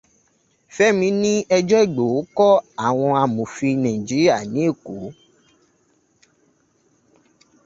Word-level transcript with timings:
Fẹ́mi 0.75 1.07
ní 1.21 1.33
ẹjọ́ 1.57 1.81
Ìgbòho 1.85 2.17
kọ́ 2.37 2.51
àwọn 2.87 3.11
amòfin 3.23 3.73
Nàíjíríà 3.83 4.37
ní 4.53 4.61
ẹ̀kọ́. 4.69 5.01